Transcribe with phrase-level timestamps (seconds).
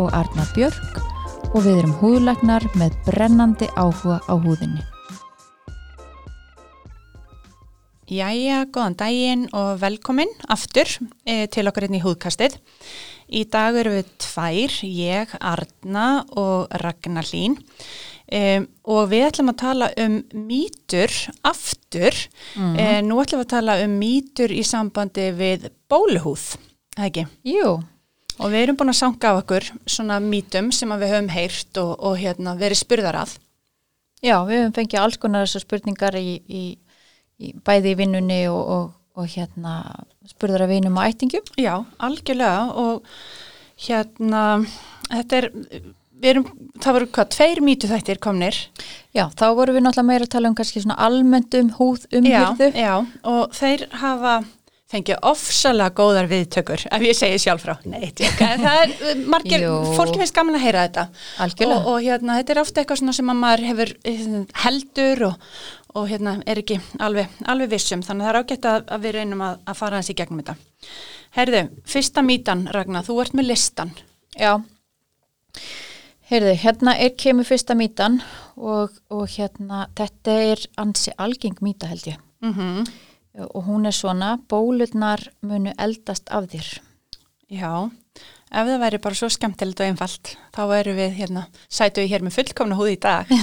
[0.00, 1.00] og Arna Björk
[1.50, 4.82] og við erum húðlagnar með brennandi áhuga á húðinni.
[8.10, 10.88] Jæja, góðan daginn og velkomin aftur
[11.22, 12.56] e, til okkur inn í húðkastið.
[13.30, 17.54] Í dag eru við tvær, ég, Arna og Ragnar Lín
[18.26, 21.14] e, og við ætlum að tala um mýtur
[21.46, 22.18] aftur.
[22.58, 22.74] Mm.
[22.74, 26.50] E, nú ætlum við að tala um mýtur í sambandi við bóluhúð,
[26.98, 27.28] ekki?
[27.46, 27.78] Jú.
[28.40, 31.96] Og við erum búin að sanga á okkur svona mýtum sem við höfum heyrt og,
[32.00, 33.34] og hérna, verið spurðar að.
[34.24, 36.40] Já, við höfum fengið alls konar þessar spurningar í...
[36.48, 36.64] í
[37.40, 39.76] í, bæði í vinnunni og, og, og hérna
[40.28, 41.46] spurður að vinum á ættingum?
[41.60, 43.08] Já, algjörlega og
[43.80, 44.44] hérna
[45.08, 45.48] þetta er,
[46.32, 46.46] erum,
[46.82, 48.58] það voru hvað, tveir mítu þættir komnir?
[49.16, 52.70] Já, þá voru við náttúrulega meira að tala um kannski svona almennt um húð umhyrðu.
[52.74, 54.40] Já, já, og þeir hafa
[54.90, 60.34] fengið ofsalega góðar viðtökur ef ég segi sjálf frá, nei, það er margir, fólki finnst
[60.34, 61.04] gaman að heyra þetta.
[61.68, 64.24] Og, og hérna, þetta er ofta eitthvað sem að maður hefur eh,
[64.64, 65.52] heldur og,
[65.94, 69.16] og hérna er ekki alveg, alveg vissum þannig að það er ágætt að, að við
[69.18, 70.56] reynum að, að fara hans í gegnum þetta.
[71.38, 73.94] Herðu, fyrsta mítan Ragnar, þú ert með listan.
[74.34, 74.56] Já,
[76.30, 78.18] herðu, hérna er kemur fyrsta mítan
[78.58, 82.18] og, og hérna þetta er ansi algeng míta held ég.
[82.42, 82.90] Mm -hmm.
[83.38, 86.68] Og hún er svona, bólurnar munu eldast af þér.
[87.50, 87.90] Já,
[88.50, 92.26] ef það væri bara svo skemmtilegt og einfalt, þá erum við hérna, sætu við hér
[92.26, 93.30] með fullkomna húð í dag.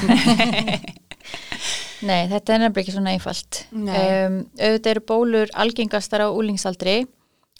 [2.07, 3.61] Nei, þetta er nefnilega ekki svona einfalt.
[3.73, 6.97] Um, auðvitað eru bólur algengastar á úlingsaldri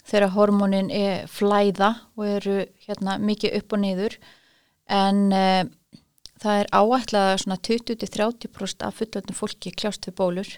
[0.08, 4.14] þegar hormónin er flæða og eru hérna, mikið upp og niður
[4.88, 5.64] en uh,
[6.40, 10.54] það er áætlað að svona 20-30% af fullöndum fólki kljást við bólur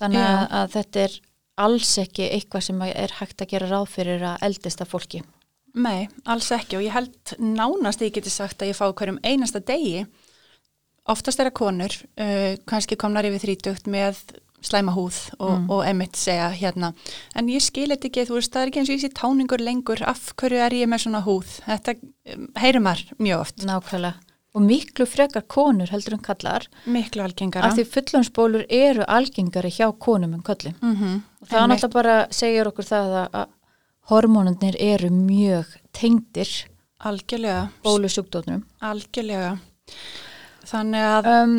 [0.00, 1.18] þannig að, að þetta er
[1.60, 5.22] alls ekki eitthvað sem er hægt að gera ráð fyrir að eldista fólki.
[5.78, 6.78] Nei, alls ekki.
[6.78, 10.06] Og ég held nánast ég geti sagt að ég fá hverjum einasta degi.
[11.10, 14.18] Oftast er að konur, uh, kannski komnar yfir þrítugt með
[14.64, 15.68] slæma húð og, mm.
[15.72, 16.90] og emitt segja hérna
[17.38, 20.02] en ég skilit ekki, þú veist, það er ekki eins og ég sé táningur lengur,
[20.04, 21.54] af hverju er ég með svona húð?
[21.64, 23.64] Þetta um, heyrum maður mjög oft.
[23.70, 29.70] Nákvæmlega, og miklu frekar konur heldur en kallar miklu algengara af því fullonsbólur eru algengari
[29.70, 31.20] hjá konum en kallum mm -hmm.
[31.42, 33.46] og það náttúrulega bara, segjur okkur það að,
[34.10, 36.50] hormónunir eru mjög tengdir
[37.84, 39.58] bólusjúkdóknum algjörlega
[40.70, 41.28] Þannig að...
[41.34, 41.54] Um,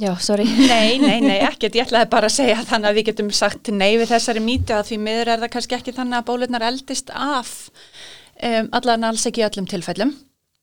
[0.00, 0.46] já, sorry.
[0.72, 1.76] Nei, nei, nei, ekkert.
[1.76, 4.90] Ég ætlaði bara að segja þannig að við getum sagt nei við þessari míti að
[4.90, 7.52] því miður er það kannski ekki þannig að bólurnar eldist af
[8.42, 10.16] um, allan alls ekki í öllum tilfellum.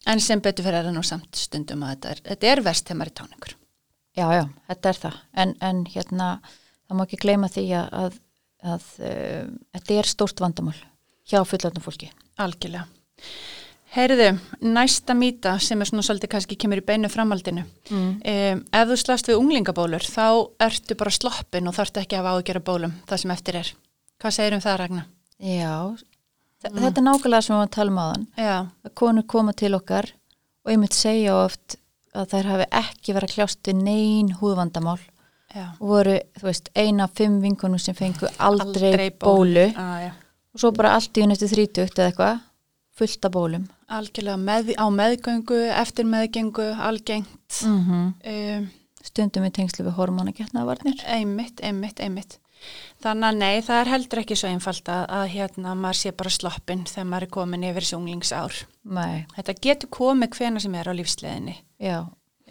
[0.10, 3.00] En sem betur fyrir það nú samt stundum að þetta er, þetta er verst þegar
[3.00, 3.56] maður er táningur.
[4.14, 5.18] Já, já, þetta er það.
[5.44, 6.28] En, en hérna,
[6.86, 8.20] það má ekki gleyma því að, að,
[8.76, 9.48] að uh,
[9.78, 10.76] þetta er stórt vandamál
[11.30, 12.12] hjá fullandum fólki.
[12.44, 12.86] Algjörlega.
[13.94, 14.32] Heyriðu,
[14.74, 17.64] næsta mýta sem er svona svolítið kannski kemur í beinu framhaldinu.
[17.92, 18.08] Mm.
[18.18, 20.26] Um, ef þú slast við unglingabólur þá
[20.66, 23.70] ertu bara sloppin og þarftu ekki að hafa ágjör að bólum það sem eftir er.
[24.24, 25.12] Hvað segir um það Ragnar?
[25.44, 25.76] Já,
[26.72, 26.82] mm.
[26.84, 28.28] þetta er nákvæmlega sem við talum á þann.
[28.38, 28.58] Já.
[28.88, 30.12] Að konur koma til okkar
[30.64, 31.78] og ég myndi segja oft
[32.14, 35.00] að þær hafi ekki verið að kljást við neyn húðvandamál
[35.54, 35.68] já.
[35.80, 39.70] og voru, þú veist, eina af fimm vinkunum sem fengu aldrei, aldrei bólu, bólu.
[39.78, 40.14] Ah,
[40.54, 42.44] og svo bara allt í unnæstu þrítugt eða eitthvað
[42.94, 47.60] fullt af bólum algjörlega með, á meðgöngu, eftir meðgöngu, algengt.
[47.66, 48.14] Mm -hmm.
[48.34, 48.72] um,
[49.04, 51.02] Stundum í tengslu við hormonaketnavarnir.
[51.12, 52.38] Einmitt, einmitt, einmitt.
[53.04, 56.32] Þannig að nei, það er heldur ekki svo einfalt að, að hérna maður sé bara
[56.32, 58.60] sloppin þegar maður er komin yfir þessu unglingsár.
[58.98, 59.24] Nei.
[59.36, 61.56] Þetta getur komið hvena sem er á lífsleðinni.
[61.84, 61.98] Já.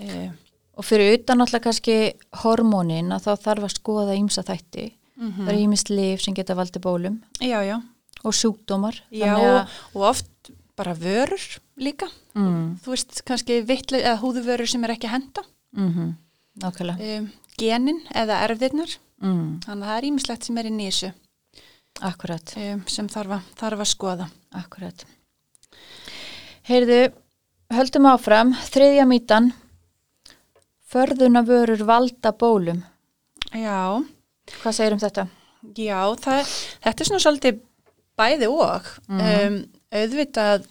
[0.02, 0.34] Um,
[0.76, 1.96] og fyrir utan alltaf kannski
[2.42, 4.90] hormonin að þá þarf að skoða ímsa þætti.
[5.16, 5.46] Mm -hmm.
[5.46, 7.22] Það er ímist liv sem geta valdið bólum.
[7.40, 7.78] Já, já.
[8.22, 9.00] Og sjúkdómar.
[9.10, 11.42] Já, og, og oft bara vörur
[11.80, 12.80] líka mm.
[12.82, 15.44] þú veist kannski vitlu, eða húðuvörur sem er ekki henda
[15.76, 17.18] mm -hmm.
[17.18, 19.48] um, genin eða erfðirnar mm.
[19.66, 21.12] þannig að það er ímislegt sem er í nýsu
[22.00, 22.54] Akkurat.
[22.56, 24.28] Um, sem þarf að, þarf að skoða.
[24.56, 25.04] Akkurat.
[26.68, 27.02] Heyrðu,
[27.74, 28.54] höldum áfram.
[28.72, 29.50] Þriðja mítan
[30.92, 32.82] förðuna vörur valda bólum.
[33.52, 34.00] Já.
[34.62, 35.26] Hvað segir um þetta?
[35.78, 37.60] Já, það, þetta er svona svolítið
[38.18, 38.88] bæði og.
[39.08, 39.46] -hmm.
[39.46, 39.60] um,
[39.92, 40.66] auðvitað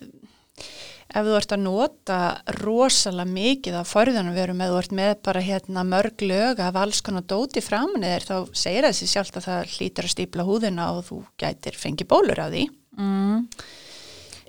[1.11, 2.19] ef þú ert að nota
[2.61, 7.03] rosalega mikið af forðunum verum eða þú ert með bara hérna mörg lög af alls
[7.05, 11.05] konar dóti framan eða þá segir þessi sjálf að það hlýtur að stípla húðina og
[11.09, 12.65] þú gætir fengi bólur af því.
[13.01, 13.47] Mm.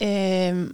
[0.02, 0.64] um,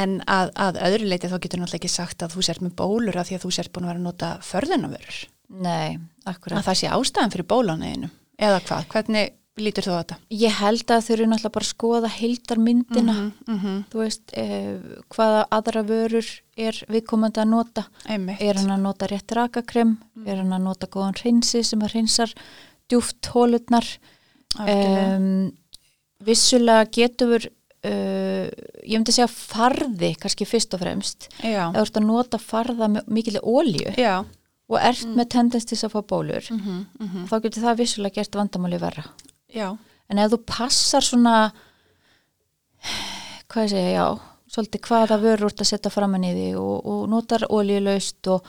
[0.00, 3.18] en að, að öðru leiti þá getur náttúrulega ekki sagt að þú sért með bólur
[3.20, 5.18] af því að þú sért búin að vera að nota forðunavörur
[5.52, 6.62] Nei, akkurat.
[6.62, 8.08] Að það sé ástæðan fyrir bólaneinu
[8.40, 10.16] eða hvað, hvernig lítur þú á þetta?
[10.32, 13.84] Ég held að þau eru náttúrulega bara að skoða heildarmyndina, mm -hmm, mm -hmm.
[13.92, 14.78] þú veist eh,
[15.12, 18.40] hvaða aðra vörur er viðkomandi að nota Einmitt.
[18.40, 20.26] er hann að nota rétt rakakrem mm.
[20.26, 22.34] er hann að nota góðan hreinsi sem að hreinsar
[22.88, 23.86] djúft hólutnar
[24.58, 25.52] um,
[26.20, 27.48] vissulega getur
[27.84, 28.46] uh,
[28.84, 33.96] ég myndi segja farði kannski fyrst og fremst þú ert að nota farða mikilvæg ólju
[33.96, 34.24] Já.
[34.68, 35.16] og ert mm.
[35.16, 39.04] með tendens til að fá bólur -hmm, þá getur það vissulega gert vandamáli verra
[39.54, 39.68] Já.
[40.10, 41.36] En ef þú passar svona,
[43.52, 44.06] hvað ég segja, já,
[44.52, 48.48] svolítið hvaða vörur úr að setja fram að niði og, og notar ólílaust og,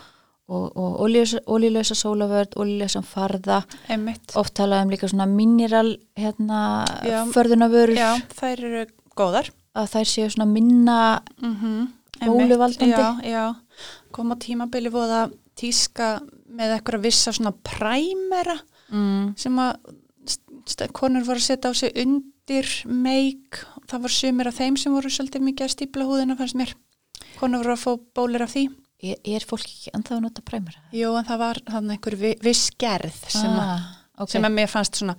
[0.51, 4.35] og, og ólílausa sólavörð, ólílausan farða, Einmitt.
[4.39, 6.83] oft talaðum líka svona mineral hérna,
[7.35, 7.95] förðunavörur.
[7.95, 8.85] Já, þær eru
[9.15, 9.51] góðar.
[9.73, 10.97] Að þær séu svona minna
[11.39, 11.87] mm -hmm.
[12.27, 12.91] bóluvaldandi.
[12.91, 13.55] Já, já,
[14.11, 16.19] koma tímabili voða tíska
[16.49, 18.57] með eitthvað vissa svona præmera
[18.89, 19.33] mm.
[19.37, 19.75] sem að
[20.95, 25.11] konur voru að setja á sig undir meik, það var sumir af þeim sem voru
[25.11, 26.73] svolítið mikið að stípla húðina fannst mér,
[27.39, 28.69] konur voru að fá bólir af því
[29.03, 30.75] Er, er fólk ekki ennþá að nota præmur?
[30.95, 32.15] Jú, en það var þannig einhver
[32.45, 34.37] viss gerð sem, ah, okay.
[34.37, 35.15] sem að mér fannst svona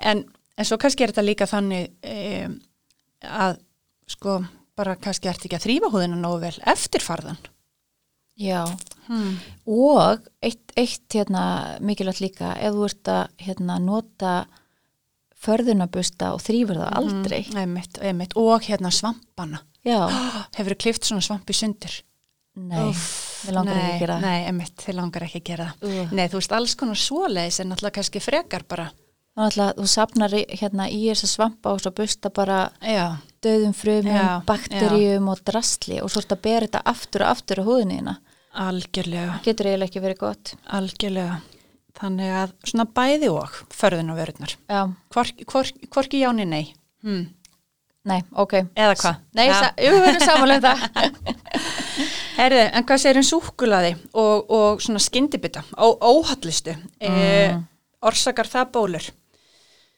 [0.00, 0.22] en,
[0.56, 2.46] en svo kannski er þetta líka þannig e,
[3.28, 3.58] að
[4.08, 4.38] sko
[4.76, 7.36] bara kannski ert ekki að þrýfa húðina nógu vel eftir farðan
[8.36, 8.62] Já,
[9.08, 9.36] hmm.
[9.72, 11.44] og eitt, eitt hérna,
[11.84, 14.32] mikilvægt líka, ef þú ert að hérna, nota
[15.44, 17.40] förðunabusta og þrýfur það mhm, aldrei.
[17.44, 18.36] mm, einmitt, einmitt.
[18.40, 19.62] og hérna svampana.
[20.56, 22.00] Hefur þið klift svona svampi sundir
[22.56, 22.92] nei,
[23.44, 25.90] við langar ekki að gera nei, einmitt, þið langar ekki að gera það.
[25.90, 26.14] Uh.
[26.16, 28.86] nei, þú veist, alls konar svoleiðis en náttúrulega kannski frekar bara.
[29.36, 33.18] Náttúrulega, þú sapnar hérna í þess að svampa og svo busta bara já.
[33.44, 35.32] döðum frumum, já, bakterjum já.
[35.34, 38.16] og drasli og svo er þetta að bera þetta aftur og aftur á húðinina
[38.56, 39.36] algjörlega.
[39.44, 40.54] Getur eiginlega ekki verið gott.
[40.72, 41.36] Algjörlega
[41.96, 44.54] Þannig að svona bæði og förðun og vörðunar.
[44.68, 44.80] Já.
[45.14, 46.64] Hvorki hvor, hvor jáni nei?
[47.04, 47.26] Hmm.
[48.06, 48.60] Nei, ok.
[48.78, 49.22] Eða hvað?
[49.34, 49.46] Nei,
[49.80, 51.62] við verðum samanlega um það.
[52.36, 56.76] Herði, en hvað segir um súkulaði og, og svona skyndibita og óhallistu?
[57.00, 57.22] E, mm.
[57.24, 59.08] E, orsakar það bólur?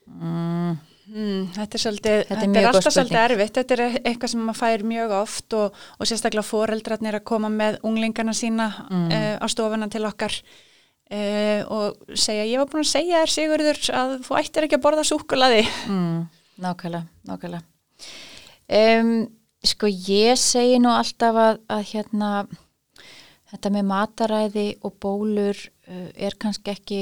[0.08, 0.78] Mm.
[1.08, 4.40] Mm, þetta er, svolítið, þetta er, þetta er alltaf svolítið erfitt, þetta er eitthvað sem
[4.44, 9.06] maður fær mjög oft og, og sérstaklega foreldrarnir að koma með unglingarna sína mm.
[9.08, 10.36] uh, á stofana til okkar
[11.08, 14.82] Uh, og segja, ég var búin að segja þér Sigurður að þú ættir ekki að
[14.84, 16.18] borða súkulaði mm,
[16.60, 17.62] Nákvæmlega, nákvæmlega
[19.00, 19.14] um,
[19.64, 22.32] Sko ég segi nú alltaf að, að hérna
[23.48, 25.56] þetta með mataræði og bólur
[25.88, 27.00] uh, er kannski ekki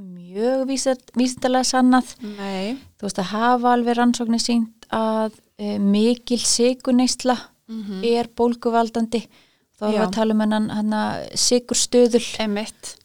[0.00, 2.76] mjög vísindalega sannað Nei.
[2.96, 7.36] þú veist að hafa alveg rannsóknir sínt að uh, mikil siguneysla
[7.68, 8.08] mm -hmm.
[8.16, 9.26] er bólguvaldandi
[9.76, 11.02] þá erum við að tala um hennan hana,
[11.36, 12.24] sigurstöðul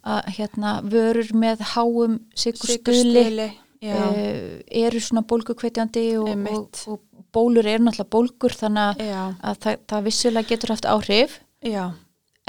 [0.02, 7.86] að hérna vörur með háum sigurstöðli uh, eru svona bólgukveitjandi og, og, og bólur eru
[7.86, 11.40] náttúrulega bólgur þannig að, að það, það vissulega getur haft áhrif.
[11.62, 11.92] Já.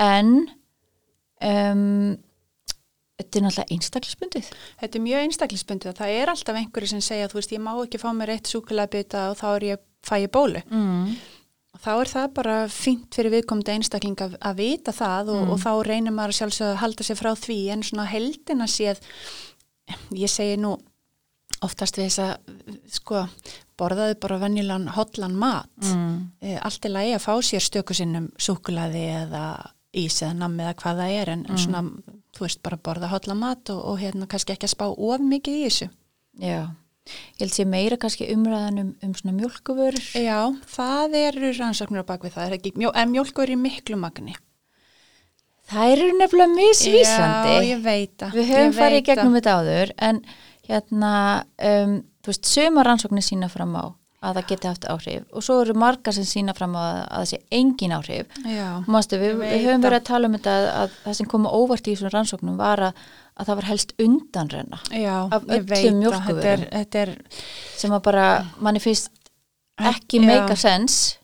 [0.00, 0.30] en
[1.44, 2.14] um,
[3.20, 4.46] þetta er náttúrulega einstaklisbundið
[4.80, 8.00] Þetta er mjög einstaklisbundið það er alltaf einhverju sem segja þú veist ég má ekki
[8.00, 10.62] fá mér eitt súkulabita og þá er ég fæ ég bólu.
[10.70, 11.12] Mm
[11.80, 15.52] þá er það bara fint fyrir viðkomandi einstakling að, að vita það og, mm.
[15.54, 19.00] og þá reynir maður sjálfsög að halda sig frá því en svona heldina séð
[20.16, 20.76] ég segi nú
[21.62, 23.22] oftast við þess að sko
[23.78, 26.16] borðaði bara vennilan hotlan mat mm.
[26.42, 29.46] e, allt er lægi að fá sér stöku sinnum súkulaði eða
[29.96, 31.50] ís eða nammi eða hvað það er en, mm.
[31.52, 31.82] en svona
[32.32, 35.58] þú veist bara borða hotlan mat og, og hérna kannski ekki að spá of mikið
[35.58, 35.90] í þessu
[36.42, 36.62] Já
[37.10, 40.04] Ég held sé meira kannski umræðan um, um svona mjölkuvörur.
[40.22, 40.38] Já,
[40.70, 44.36] það eru rannsóknir á bakvið það, er ekki, mjó, en mjölkuvör í miklu magni.
[45.72, 47.56] Það eru nefnilega misvísandi.
[47.56, 48.38] Já, ég veit að.
[48.38, 50.22] Við höfum farið í gegnum þetta áður, en
[50.68, 51.12] hérna,
[51.72, 53.84] um, þú veist, söma rannsóknir sína fram á
[54.22, 57.16] að það geti haft áhrif og svo eru margar sem sína fram á að, að
[57.16, 58.36] það sé engin áhrif.
[58.46, 61.48] Já, Mástu, við, við höfum verið að tala um þetta að, að það sem kom
[61.50, 63.02] óvart í þessum rannsóknum var að
[63.38, 67.16] að það var helst undanrenna Já, af öllum mjölkuverum
[67.78, 68.26] sem að bara
[68.60, 69.12] manni finnst
[69.80, 70.26] ekki Já.
[70.28, 71.18] make a sense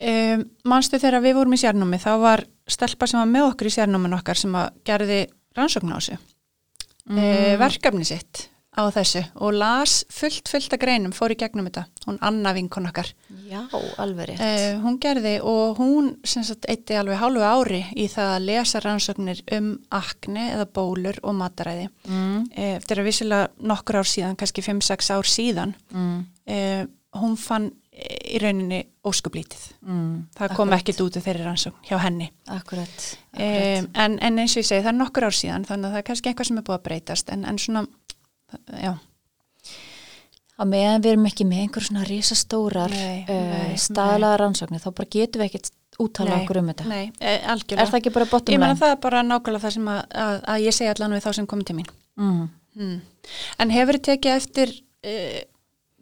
[0.00, 3.74] um, Manstu þegar við vorum í sérnumi þá var stelpa sem var með okkur í
[3.74, 5.20] sérnumin okkar sem að gerði
[5.56, 7.18] rannsókn á þessu mm.
[7.18, 8.46] uh, verkefni sitt
[8.80, 12.88] á þessu og las fullt, fullt að greinum, fór í gegnum þetta, hún Anna vinkon
[12.90, 13.10] okkar.
[13.50, 13.62] Já,
[14.00, 14.42] alveg rétt.
[14.42, 19.42] Uh, hún gerði og hún sagt eitti alveg hálfu ári í það að lesa rannsóknir
[19.56, 21.90] um akne eða bólur og mataræði.
[22.08, 22.48] Mm.
[22.54, 26.24] Uh, eftir að vissilega nokkur ár síðan, kannski 5-6 ár síðan, mm.
[26.56, 26.82] uh,
[27.20, 27.70] hún fann
[28.00, 29.62] í rauninni óskuplítið.
[29.84, 32.28] Mm, það kom ekkit út af þeirri rannsókn hjá henni.
[32.46, 32.92] Akkurat.
[33.34, 33.80] akkurat.
[33.80, 36.02] Um, en, en eins og ég segi, það er nokkur ár síðan þannig að það
[36.02, 37.84] er kannski eitthvað sem er búið að breytast en, en svona,
[38.80, 38.92] já.
[40.60, 45.42] Á meðan við erum ekki með einhver svona risastórar uh, staðlaða rannsóknir þá bara getum
[45.42, 46.88] við ekkert úttala okkur um þetta.
[46.88, 47.84] Nei, e, algjörlega.
[47.84, 48.56] Er það ekki bara bottom line?
[48.56, 51.24] Ég menna það er bara nákvæmlega það sem að, að, að ég segja allan við
[51.24, 51.90] þá sem komið til mín.
[52.20, 52.44] Mm.
[52.80, 53.00] Mm.
[53.60, 55.40] En hefur þið tekið eftir uh,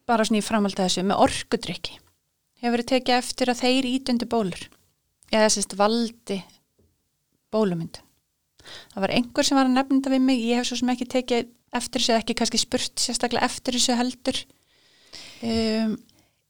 [0.09, 1.99] bara svona í framhald að þessu með orkudrykki
[2.63, 4.65] hefur þið tekið eftir að þeir ítundu bólur
[5.31, 6.41] eða sérst valdi
[7.53, 8.05] bólumyndun
[8.93, 11.53] það var einhver sem var að nefnda við mig ég hef svo sem ekki tekið
[11.77, 14.41] eftir þessu ekki kannski spurt sérstaklega eftir þessu heldur.
[15.43, 15.95] Um,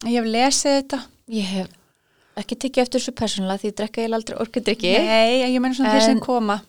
[0.07, 1.03] ég hef lesið þetta.
[1.35, 1.77] Ég hef
[2.39, 4.97] ekki tekið eftir þessu persónulega því ég drekka ég aldrei orkudrykki.
[5.05, 5.99] Nei, ég menn svona en...
[5.99, 6.61] þeir sem koma.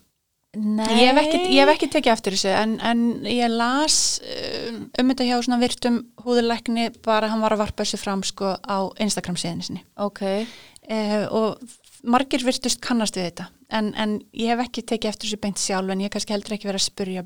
[0.58, 5.12] Ég hef, ekki, ég hef ekki tekið eftir þessu en, en ég las um, um
[5.12, 9.38] þetta hjá svona virtum húðuleikni bara hann var að varpa þessu fram sko á Instagram
[9.38, 9.84] síðan sinni.
[10.10, 10.48] Okay.
[10.90, 11.62] eh, og
[12.02, 13.46] margir virtust kannast við þetta
[13.78, 16.70] en, en ég hef ekki tekið eftir þessu beint sjálf en ég kannski heldur ekki
[16.72, 17.26] verið að spurja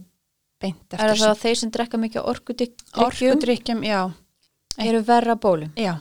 [0.63, 1.05] beint eftir.
[1.11, 3.85] Er það þeir sem drekka mikið orkudrykkjum?
[4.83, 5.71] Eru verra bólum?
[5.77, 5.97] Já.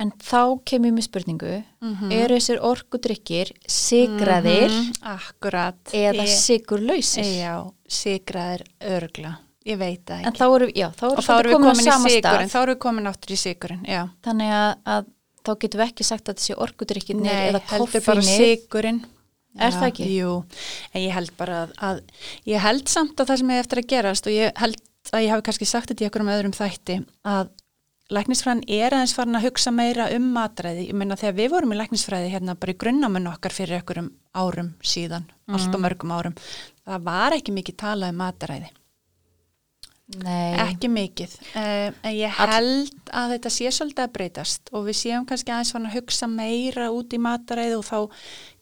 [0.00, 2.12] En þá kem ég með spurningu, mm -hmm.
[2.16, 5.14] eru þessir orkudrykkir sigraðir mm -hmm.
[5.14, 5.78] Akkurat.
[5.92, 7.28] eða sigurlausir?
[7.38, 10.26] Já, sigraðir örgla, ég veit það ekki.
[10.26, 12.46] En þá eru, já, þá eru þá við komin sama stað.
[12.50, 14.08] Þá eru við komin áttur í sigurinn, já.
[14.24, 15.04] Þannig að, að
[15.44, 17.52] þá getum við ekki sagt að þessi orkudrykkir eða koffinir.
[17.52, 19.04] Nei, heldur bara sigurinn.
[19.58, 20.06] Er já, það ekki?
[20.16, 20.36] Jú,
[20.92, 21.98] en ég held bara að, að,
[22.48, 24.78] ég held samt að það sem er eftir að gerast og ég held
[25.12, 27.50] að ég hafi kannski sagt þetta í okkur um öðrum þætti að
[28.12, 31.78] læknisfræðin er aðeins farin að hugsa meira um matræði, ég meina þegar við vorum í
[31.80, 35.56] læknisfræði hérna bara í grunnamun okkar fyrir einhverjum árum síðan, mm.
[35.56, 36.36] allt og mörgum árum
[36.84, 38.72] það var ekki mikið talað um matræði
[40.20, 40.52] Nei.
[40.60, 45.28] ekki mikið uh, en ég held að þetta sé svolítið að breytast og við séum
[45.28, 47.98] kannski aðeins að hugsa meira út í matræði og þá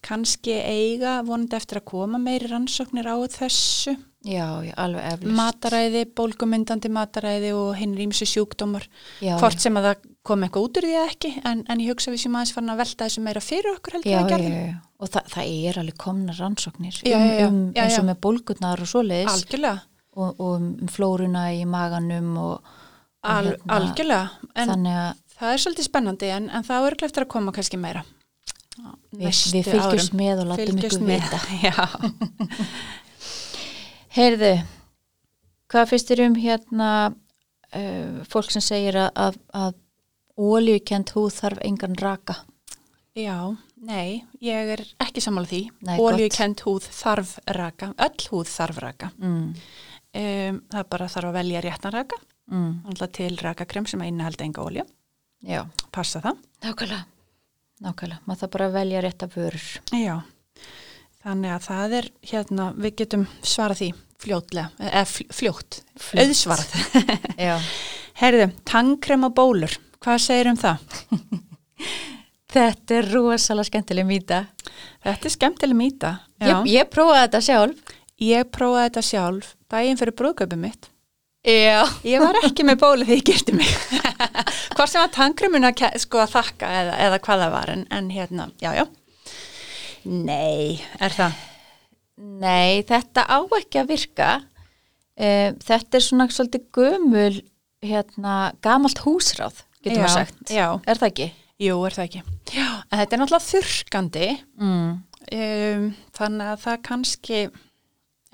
[0.07, 4.75] kannski eiga vonandi eftir að koma meiri rannsóknir á þessu Já, já.
[5.25, 8.85] Mataræði, bólgumyndandi mataræði og hinn rýmsu sjúkdómar.
[9.25, 12.13] Já, hvort sem að það kom eitthvað út úr því ekki, en, en ég hugsa
[12.13, 13.97] við sem aðeins að velta þessu meira fyrir okkur
[15.01, 19.33] og þa það er alveg komna rannsóknir um, um eins og með bólgurnar og svoleiðis.
[19.33, 19.90] Algjörlega.
[20.19, 22.71] Og, og um flóruna í maganum og...
[23.21, 24.87] og Al, hérna, algjörlega, en
[25.37, 28.03] það er svolítið spennandi, en, en það er örglega eftir að koma kannski meira.
[29.13, 31.87] Vi, við fylgjumst með og latum ykkur vita.
[34.17, 34.55] Heyrðu,
[35.71, 39.77] hvað finnst þér um hérna uh, fólk sem segir að, að, að
[40.41, 42.41] óljukent húð þarf engan raka?
[43.19, 43.53] Já,
[43.83, 45.63] nei, ég er ekki sammála því.
[45.99, 49.11] Óljukent húð þarf raka, öll húð þarf raka.
[49.19, 49.53] Mm.
[50.11, 52.17] Um, það bara þarf að velja réttan raka,
[52.51, 53.01] mm.
[53.15, 54.85] til rakakrem sem að innihalda enga ólju.
[55.47, 55.63] Já.
[55.95, 56.41] Passa það.
[56.65, 57.05] Nákvæmlega,
[57.87, 59.69] nákvæmlega, maður þarf bara að velja rétta vörur.
[59.97, 60.17] Já.
[61.21, 63.91] Þannig að það er, hérna, við getum svarað því
[64.21, 65.05] fljótlega, eða
[65.37, 65.81] fljótt,
[66.17, 66.75] auðsvarað.
[68.21, 70.83] Herðu, tangkrem og bólur, hvað segir um það?
[72.51, 74.41] Þetta er rosalega skemmtileg mýta.
[75.05, 76.51] Þetta er skemmtileg mýta, já.
[76.51, 77.93] Ég, ég prófaði þetta sjálf.
[78.21, 80.91] Ég prófaði þetta sjálf, daginn fyrir brúðgöpum mitt.
[81.41, 81.87] Já.
[82.05, 83.71] Ég var ekki með bólu því ég gerti mig.
[84.77, 85.71] Hvort sem að tangkremuna
[86.03, 88.85] sko að þakka eða, eða hvað það var, en, en hérna, já, já.
[90.05, 91.39] Nei, er það?
[92.45, 94.29] Nei, þetta á ekki að virka.
[95.21, 97.41] Uh, þetta er svona svolítið gömul,
[97.85, 100.45] hérna, gamalt húsráð, getur maður sagt.
[100.53, 100.67] Já.
[100.85, 101.31] Er það ekki?
[101.61, 102.23] Jú, er það ekki.
[102.53, 104.87] Já, en þetta er náttúrulega þurrkandi, mm.
[105.41, 107.43] um, þannig að það kannski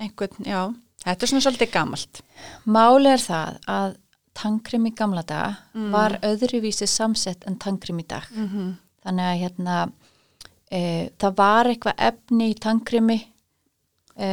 [0.01, 0.61] einhvern, já,
[1.03, 2.21] þetta er svona svolítið gamalt.
[2.65, 3.95] Máli er það að
[4.37, 5.87] tangrim í gamla daga mm.
[5.93, 8.27] var öðruvísi samsett en tangrim í dag.
[8.33, 8.75] Mm -hmm.
[9.07, 9.77] Þannig að hérna
[10.71, 13.17] e, það var eitthvað efni í tangrimi
[14.17, 14.29] e,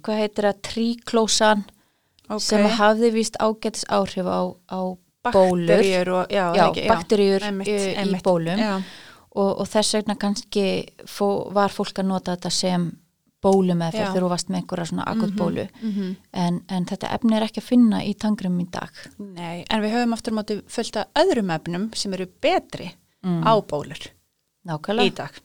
[0.00, 1.64] hvað heitir það tríklósan
[2.28, 2.44] okay.
[2.48, 4.40] sem hafði vist ágætis áhrif á,
[4.70, 4.80] á
[5.32, 8.60] bólur og, já, já, bakteríur í, í bólum
[9.34, 10.66] og, og þess vegna kannski
[11.08, 12.90] fó, var fólk að nota þetta sem
[13.44, 16.16] bólum eða fyrir þú varst með einhverja svona akut mhm, bólu mm -hmm.
[16.32, 19.94] en, en þetta efni er ekki að finna í tangrum í dag Nei, en við
[19.94, 22.90] höfum aftur mátu fullt af öðrum efnum sem eru betri
[23.24, 23.42] mm.
[23.44, 24.10] á bólur
[24.64, 25.08] Nákvæmlega.
[25.08, 25.40] í dag.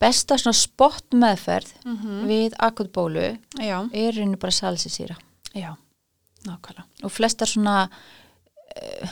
[0.00, 2.26] Besta svona spott meðferð mm -hmm.
[2.28, 3.38] við akutbólu
[3.92, 5.16] er reynu bara salsisýra.
[5.54, 5.74] Já,
[6.44, 6.84] nákvæmlega.
[7.02, 7.88] Og flestar svona,
[8.82, 9.08] uh,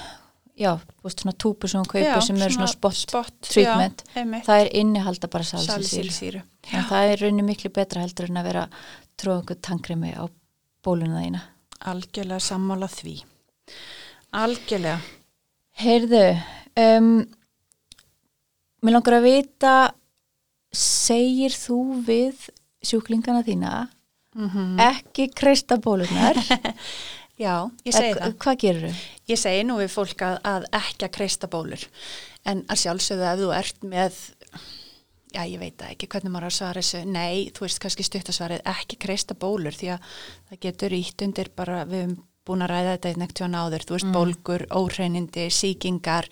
[0.56, 4.61] já, veist, svona túpur sem hún kaupir sem eru svona spot, spot treatment, já, það
[4.61, 6.42] er innihalda bara salsilsýru.
[6.73, 8.64] En það er raunin miklu betra heldur en að vera
[9.21, 10.25] tróða einhver tangremi á
[10.85, 11.42] bóluna þína.
[11.90, 13.16] Algjörlega sammála því.
[14.35, 14.99] Algjörlega.
[15.85, 16.25] Heyrðu,
[16.80, 17.11] um,
[18.85, 19.75] mér langar að vita,
[20.75, 22.49] segir þú við
[22.85, 23.75] sjúklingana þína
[24.35, 26.35] Mm ekki kreista bólunar?
[27.44, 28.35] Já, ég segi það.
[28.42, 29.02] Hvað gerur þau?
[29.30, 31.85] Ég segi nú við fólk að, að ekki að kreista bólur.
[32.47, 34.18] En að sjálfsögðu ef þú ert með,
[35.34, 38.96] já ég veit ekki hvernig maður að svara þessu, nei, þú veist kannski stuttasvarið, ekki
[39.02, 40.00] kreista bólur því að
[40.50, 43.94] það getur ítt undir bara, við höfum búin að ræða þetta eitt tjóna áður, þú
[43.94, 46.26] veist, bólgur, óhreinindi, síkingar,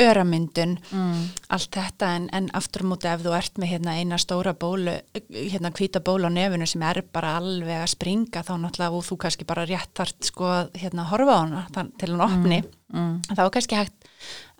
[0.00, 1.28] öramyndun, Mm.
[1.50, 2.06] allt þetta.
[2.16, 4.94] En, en aftur á móti ef þú ert með hérna eina stóra bólu,
[5.30, 9.18] hérna hvíta bólu á nefinu sem er bara alveg að springa þá náttúrulega og þú
[9.18, 11.66] kannski bara rétt þart sko hérna horfa á hana
[11.98, 13.20] til hún opni, Mm.
[13.24, 14.01] þá er kannski hægt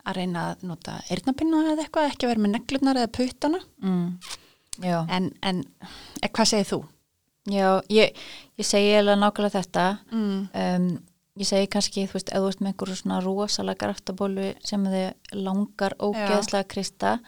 [0.05, 4.17] að reyna að nota eyrnapinna eða eitthvað, ekki vera með neglurnar eða puttana Mm.
[5.09, 5.63] En, en
[6.23, 6.79] e, hvað segir þú?
[7.45, 8.15] já ég,
[8.57, 10.49] ég segi eða nákvæmlega þetta Mm.
[10.53, 10.87] um,
[11.37, 15.13] ég segi kannski, þú veist, ef þú ert með einhverju svona rosalega graftabólu sem þið
[15.43, 17.19] langar ógeðslega krista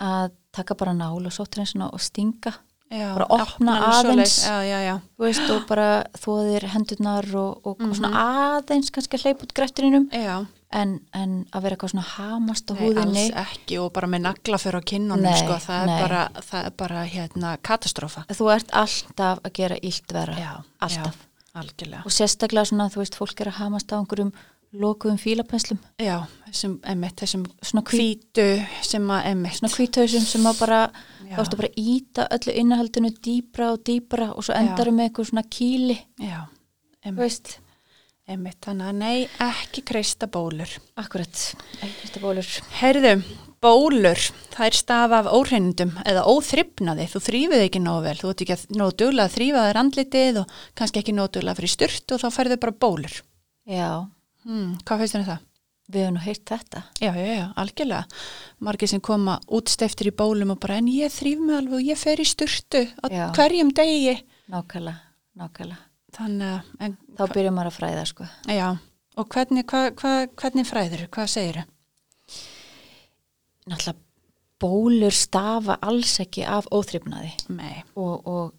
[0.00, 2.54] að taka bara nál og sóttrinsuna og stinga
[2.94, 4.44] Já, Bara opna aðeins.
[4.46, 7.94] Já, þú veist, og bara þóðir hendurnar og, og Mhm.
[7.96, 12.70] svona aðeins kannski að hleypa út grefturinum Já, en, en að vera eitthvað svona hamast
[12.70, 13.24] á nei, húðinni.
[13.30, 15.94] alls ekki og bara með naglaför á kinnunum Nei, sko, það, nei.
[15.94, 18.24] er bara, það er bara hérna katastrófa.
[18.34, 20.50] þú ert alltaf að gera illt vera Já,
[20.88, 21.22] alltaf.
[21.54, 24.32] Já, og sérstaklega svona, þú veist, fólk er að hamast á einhverjum
[24.74, 26.16] lokuðum fílapenslum Já,
[26.48, 28.46] þessum, einmitt, þessum svona, hví, hvítu
[28.82, 29.60] sem að einmitt.
[29.60, 30.80] svona hvíthausum sem að bara
[31.28, 35.30] þá ertu bara að íta öllu innihaldinu dýbra og dýbra og svo endar með eitthvað
[35.30, 35.96] svona kýli.
[36.18, 36.40] Já,
[37.06, 37.14] þú
[38.28, 40.70] einmitt, þannig að nei, ekki kreista bólur.
[40.96, 41.40] akkurat
[41.84, 42.48] eitthvað bólur
[42.80, 43.12] Herðu,
[43.64, 44.20] bólur,
[44.54, 48.56] það er stafa af óhreinindum eða óþryfnaði, þú þrýfið ekki nógu vel, þú ert ekki
[48.56, 52.22] að nógu duglega að þrýfa þér andlitið og kannski ekki nógu duglega fyrir sturt og
[52.24, 53.20] þá færðu bara bólur.
[53.68, 53.90] já,
[54.44, 55.38] Hmm, hvað þér um það?
[55.88, 58.04] við hefum nú heyrt þetta Já, já, já, algjörlega.
[58.60, 61.96] Margir sem koma útsteftir í bólum og bara en ég þrýf mig alveg og ég
[62.00, 63.26] fer í sturtu á Já.
[63.36, 64.14] hverjum degi.
[64.48, 65.00] nákvæmlega,
[65.36, 65.80] nákvæmlega
[66.14, 68.68] Þannig en, þá byrjum maður að fræða sko já,
[69.16, 71.70] og hvernig, hva, hva, hvernig fræður, hvað segir þau?
[73.64, 74.00] náttúrulega
[74.64, 77.32] bólur stafa alls ekki af óþryfnaði
[77.96, 78.52] og, og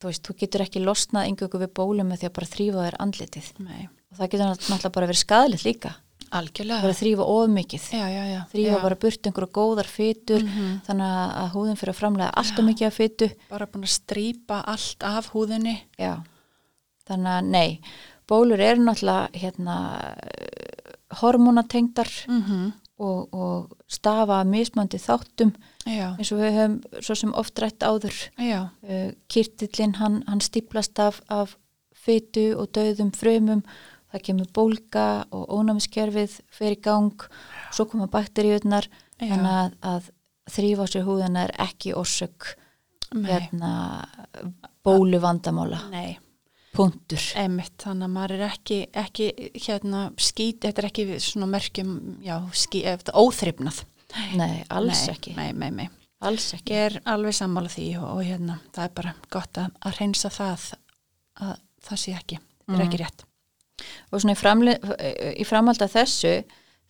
[0.00, 2.96] þú veist, þú getur ekki losnað yngjöku við bólum með því að bara þrýfa þér
[3.06, 5.92] andlitið nei, og það getur náttúrulega bara verið skadalegt líka
[6.30, 6.82] algjörlega.
[6.84, 8.40] bara þrýfa of mikið Já, já, já.
[8.52, 8.82] þrýfa já.
[8.84, 10.80] bara burt einhverja góðar fytur Mhm.
[10.86, 14.60] þannig að- að húðin fyrir að framlega alltaf mikið af fytu Bara búin að strýpa
[14.66, 15.76] allt af húðinni.
[15.98, 16.22] já,
[17.10, 17.80] þannig að nei
[18.30, 19.76] bólur eru náttúrulega hérna
[21.20, 22.72] hormonatengdar Mm -hmm.
[22.98, 25.52] og, og stafa af mismandi þáttum.
[25.86, 28.30] Já, eins og við höfum svo sem oft rætt áður.
[28.38, 31.56] Já, uh, kirtillin hann, hann stíplast af, af
[31.94, 33.62] fytu og döðum frumum.
[34.12, 37.22] Það kemur bólga og ónæmiskerfið fer í gang.
[37.72, 38.86] Svo koma bakteríunar
[39.20, 39.28] Já.
[39.28, 40.10] þannig að, að
[40.50, 42.54] þrýfa sér húðina er ekki orsök
[43.10, 43.72] hérna
[44.86, 46.18] bólu vandamála nei,
[46.76, 49.26] punktur emitt, þannig að maður er ekki, ekki
[49.66, 53.80] hérna skít, þetta er ekki svona merkjum, já, skít, eftir óþryfnað.
[54.38, 55.88] nei, alls nei, ekki Nei, nei, nei.
[56.20, 59.70] alls ekki Ég er alveg sammála því og, og hérna, það er bara gott að,
[59.86, 60.64] að reynsa það
[61.40, 61.56] að
[61.86, 62.86] það sé ekki, þetta er Mhm.
[62.88, 63.24] ekki rétt.
[64.12, 64.74] og svona í, framli,
[65.40, 66.44] í framhald af þessu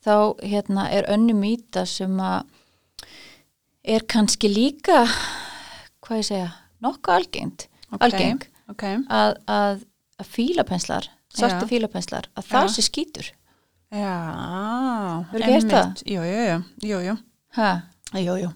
[0.05, 2.43] þá hérna er önnu mýta sem að
[3.85, 5.05] er kannski líka
[6.05, 6.51] hvað ég segja,
[6.83, 9.83] nokkuð algengt Ok, algeng Ok, að, að,
[10.20, 11.70] að fílapenslar svarti Já.
[11.70, 13.30] fílapenslar, að það sé skítur
[13.90, 14.14] já.
[15.35, 16.04] Einmitt.
[16.06, 16.59] Jú, jú, jú,
[16.90, 17.16] jú, jú.
[17.59, 17.70] ha,
[18.18, 18.48] Jú, jú.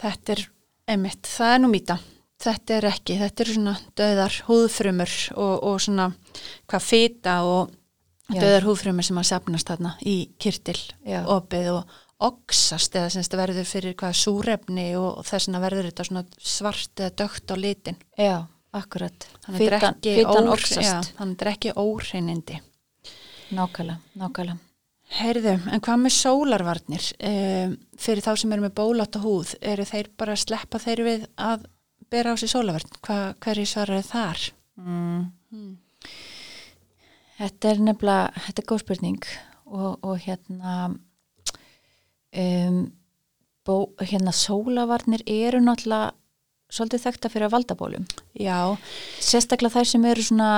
[0.00, 0.44] Þetta er,
[0.90, 1.96] einmitt, það er nú mýta.
[2.40, 6.06] Þetta er ekki, þetta eru svona döðar húðfrumur og, og svona
[6.70, 7.74] hvað fita og
[8.30, 8.40] Já.
[8.40, 11.20] döðar húðfrumur sem að safnast þarna í kirtil, Já.
[11.30, 11.98] opið og
[12.30, 17.14] oxast eða semst verður fyrir hvað súrefni og þess vegna verður þetta svona svart eða
[17.22, 18.00] dögt á litin.
[18.18, 18.46] já,
[18.76, 20.80] akkurat Þannig að þetta er ekki, fitan ór- oxast.
[20.86, 22.58] já, þannig að þetta ekki óhreinindi.
[23.50, 24.58] nákvæmlega, nákvæmlega
[25.10, 27.06] Heyrðu, en hvað með sólarvarnir?
[27.26, 31.02] Um, fyrir þá sem eru með bólátt á húð, eru þeir bara að sleppa þeir
[31.02, 31.64] við að
[32.14, 32.92] bera á sig sólarvarn?
[33.02, 34.44] Hva, hverju svarar þar?
[34.78, 35.24] mm.
[35.50, 35.72] Mm.
[37.40, 39.26] Þetta er nefnilega, þetta er góð spurning
[39.66, 40.74] og, og hérna
[42.36, 42.80] um,
[43.66, 46.12] bó, hérna sólavarnir eru náttúrulega
[46.70, 48.06] svolítið þekta fyrir að valda bólum.
[48.38, 48.76] Já,
[49.20, 50.50] Sérstaklega þær sem eru svona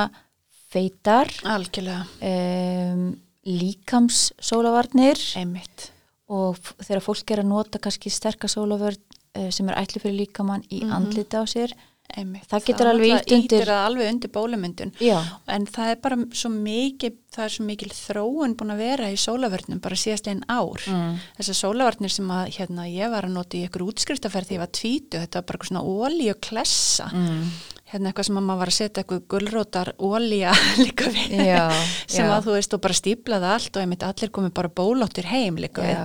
[0.73, 3.09] feitar algjörlega um,
[3.49, 5.91] líkams sólavarnir einmitt
[6.33, 9.01] og þegar fólk er að nota kannski sterkar sólavörn
[9.37, 10.97] uh, sem er ætli fyrir líkamann í mm -hmm.
[10.97, 11.75] andlita á sér
[12.13, 12.47] Einmitt.
[12.51, 17.19] það getur það alveg ítt undir alveg undir bólumyndun en það er bara svo mikið
[17.33, 20.83] það er svo mikil þróun búin að vera í sólavörnum bara síðast einn ár.
[20.85, 21.19] Mm.
[21.39, 24.73] þessar sólavörnir sem að hérna, ég var að nota í ykkur útskriftaferð því ég var
[24.77, 27.45] tvítu þetta var bara svona ólí og klessa mm.
[27.93, 31.67] Hérna eitthvað sem að maður var að setja eitthvað gullrótar ólíja líka við já,
[32.15, 32.31] sem já.
[32.33, 35.85] að þú veist og bara stíplaði allt og myndi allir komið bara bólóttir heim líka
[35.85, 36.01] já,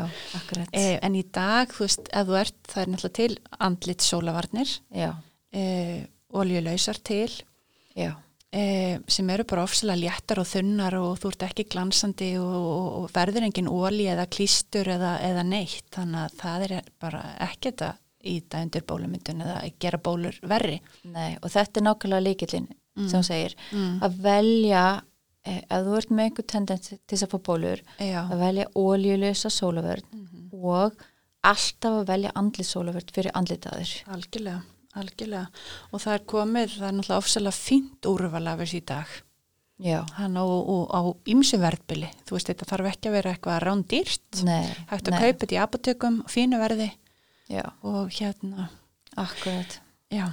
[0.52, 4.04] við e, en í dag þú veist, ef þú ert það er náttúrulega til andlit
[4.04, 4.76] sólavarnir
[5.58, 7.30] e, ólíulausar til
[7.98, 8.08] e,
[9.08, 13.08] sem eru bara ofsalega léttar og þunnar og þú ert ekki glansandi og, og, og
[13.16, 17.94] verður engin ólí eða klístur eða, eða neitt þannig að það er bara ekki þetta
[18.28, 20.80] í það undir bólumyndun eða gera bólur verri.
[21.08, 23.10] Nei og þetta er nákvæmlega líkillin mm.
[23.12, 24.00] sem segir mm.
[24.06, 24.86] að velja,
[25.48, 28.24] eh, ef þú ert með einhver tendens til þess að fá bólur Já.
[28.24, 30.66] að velja óljulösa sólavörn mm -hmm.
[30.74, 31.06] og
[31.48, 33.94] alltaf að velja andlit sólavörn fyrir andlitaður.
[34.16, 34.62] Algjörlega,
[35.02, 35.48] algjörlega
[35.92, 39.16] og það er komið, það er náttúrulega ofsalega fínt úrval af þessi dag.
[39.78, 40.00] Já.
[40.16, 40.54] Þannig
[40.90, 44.40] á ymsu verðbili, þú veist þetta þarf ekki að vera eitthvað rándýrt,
[44.90, 46.90] hægt að kaupa þetta í apotekum, fínu verði
[47.48, 47.64] Já.
[47.86, 48.70] og hérna
[49.18, 49.80] Akkurat
[50.10, 50.32] Já.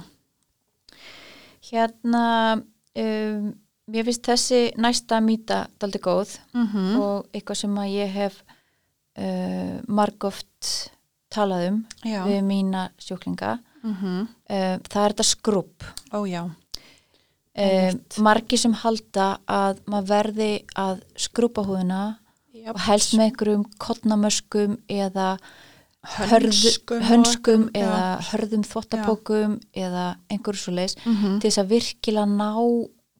[1.65, 2.23] Hérna
[2.57, 3.53] um,
[3.91, 6.99] mér finnst þessi næsta mýta daldi góð mm -hmm.
[6.99, 8.43] og eitthvað sem að ég hef
[9.17, 10.89] uh, margóft
[11.29, 12.23] talað um já.
[12.25, 14.27] við mína sjúklinga mm -hmm.
[14.49, 16.43] uh, það er þetta skrupp Ó já
[17.55, 22.01] um, margi sem halda að maður verði að skrúpa húðina
[22.55, 22.73] Japs.
[22.73, 25.37] og helst með einhverjum kottnamöskum eða
[26.05, 28.19] hönskum, hönskum eða ja.
[28.29, 31.39] hörðum þvottapókum eða einhverju svo leiðs mm -hmm.
[31.41, 32.51] til þess að virkilega ná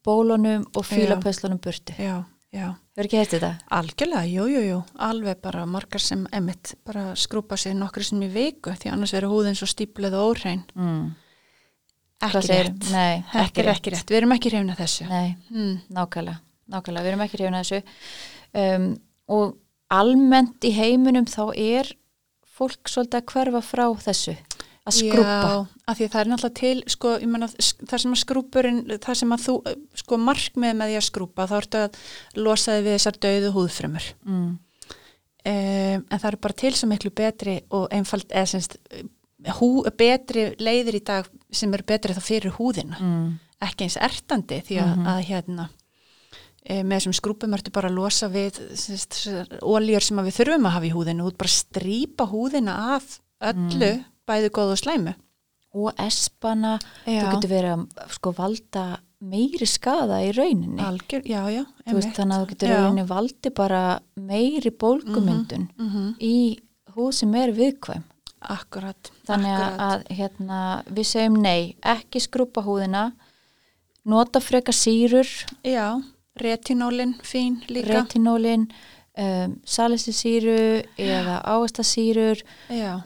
[0.05, 2.23] bólunum og fílapöðslunum burti Já,
[2.55, 2.67] já.
[2.95, 3.49] Hefur ekki hefðið þetta?
[3.77, 8.29] Algjörlega, jú, jú, jú, alveg bara margar sem emitt bara skrúpa sér nokkru sem í
[8.31, 10.63] viku því annars verður húðin svo stíplið og óhrein.
[10.79, 11.03] Mm.
[12.25, 12.89] Ekki rétt.
[12.93, 13.73] Nei, ekki, rétt.
[13.75, 15.09] ekki rétt, við erum ekki reyna þessu.
[15.11, 15.75] Nei, mm.
[15.97, 16.39] nákvæmlega,
[16.71, 17.99] nákvæmlega, við erum ekki reyna þessu.
[18.55, 18.89] Um,
[19.35, 19.55] og
[19.91, 21.91] almennt í heiminum þá er
[22.55, 24.37] fólk svolítið að hverfa frá þessu
[24.85, 25.37] að skrúpa.
[25.41, 29.19] Já, af því það er náttúrulega til, sko, ég menna, það sem að skrúpurinn, það
[29.21, 29.55] sem að þú,
[30.01, 31.99] sko, markmið með því að skrúpa, þá ertu að
[32.45, 34.09] losa þig við þessar dauðu húðfrömmur.
[34.29, 34.51] Mm.
[35.45, 38.77] Um, en það eru bara til svo miklu betri og einfald, eða semst,
[39.59, 43.01] hú, betri leiðir í dag sem eru betri þá fyrir húðina.
[43.01, 43.27] Mm.
[43.65, 45.11] Ekki eins ertandi því að, mm -hmm.
[45.11, 45.69] að hérna,
[46.61, 48.59] e, með þessum skrúpum ertu bara að losa við
[49.61, 53.93] óljur sem við þurfum að hafa í húðinu út bara að strýpa húðina af öllu
[54.27, 55.13] bæðu góð og slæmu.
[55.75, 58.85] Og espana þú getur verið að sko valda
[59.25, 60.79] meiri skada í rauninni.
[60.85, 63.83] Algjör, já, já, veist, þannig að þú getur rauninni valdi bara
[64.15, 66.15] meiri bólgumyndun mm -hmm, mm -hmm.
[66.19, 66.59] í
[66.95, 68.03] húð sem er viðkvæm.
[68.39, 69.79] Akkurat Þannig akkurat.
[69.79, 73.11] að hérna, við segjum nei, ekki skrúpa húðina
[74.05, 75.27] nota freka sírur
[75.63, 76.01] Já
[76.35, 78.01] retinólin fín líka.
[78.01, 78.67] Retinólin
[79.17, 80.57] um, salisisýru
[81.01, 82.41] eða áastasýrur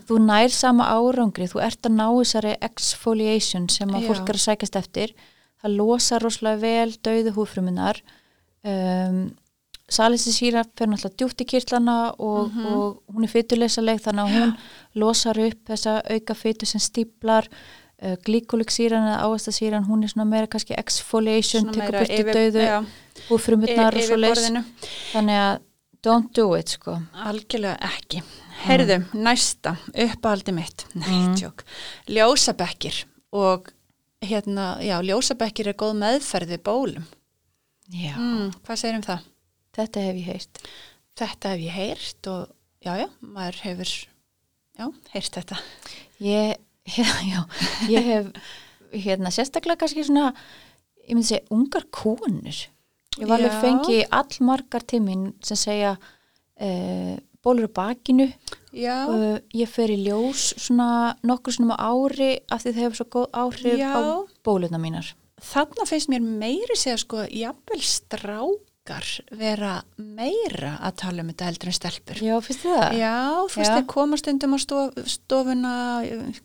[0.10, 4.10] þú nær sama árangri þú ert að ná þessari exfoliation sem að Já.
[4.12, 5.13] fólk er að sækast eftir.
[5.60, 8.00] Það losa rosalega vel dauðu húfrumunar
[8.63, 9.28] um,
[9.89, 12.65] salisisýra fyrir náttúrulega djúpt í kýrtlana og, mm -hmm.
[12.76, 14.58] og hún er fyturleysaleg þannig að hún
[14.93, 17.48] losar upp þessa auka fytur sem stíplar
[18.04, 22.84] uh, glíkóliksýran eða áastasýran hún er svona meira kannski exfoliation, tekur byrtu ja
[23.28, 24.45] og frumutnar og svo leys
[25.13, 25.58] þannig að
[26.06, 26.98] don't do it sko.
[27.14, 28.22] Algjörlega ekki.
[28.66, 29.24] Herðu, mm.
[29.26, 30.86] næsta, uppaldi mitt.
[30.96, 31.36] Mm.
[32.12, 33.72] ljósabekkir og
[34.26, 37.06] hérna, já, ljósabekkir er góð meðferði bólum.
[37.90, 38.14] Já.
[38.20, 39.28] Mm, hvað segir um það?
[39.80, 40.64] þetta hef ég heyrt.
[41.20, 42.42] Þetta hef ég heyrt og
[42.84, 43.94] já, já, maður hefur
[44.80, 45.60] já, heyrt þetta.
[46.24, 46.58] Ég,
[47.32, 47.44] já,
[47.92, 48.34] ég hef
[48.96, 50.32] hérna, sérstaklega kannski svona
[51.06, 52.66] ég myndi segja, ungar konur
[53.17, 58.30] Ég var alveg fengið allmargar tímin sem segja uh, bólur á bakinu.
[58.69, 63.28] Uh, ég fer í ljós svona nokkur svona ári af því það hefur svo góð
[63.41, 63.91] áhrif Já.
[63.98, 64.04] á
[64.45, 65.10] bóluna mínar.
[65.39, 71.48] Þannig finnst mér meiri segja sko jafnvel strák krakkar vera meira að tala um þetta
[71.48, 72.20] heldur en stelpur.
[72.24, 72.96] Já, finnst þið það?
[72.98, 73.18] Já,
[73.54, 75.74] fyrst þeir koma stundum á stof, stofuna,